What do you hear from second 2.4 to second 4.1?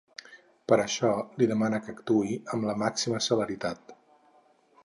amb la ‘màxima celeritat’.